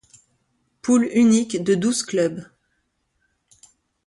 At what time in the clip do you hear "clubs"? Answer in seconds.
2.01-2.43